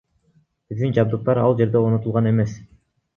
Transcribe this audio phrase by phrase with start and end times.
[0.71, 2.57] Биздин жабдыктар ал жерде орнотулган эмес.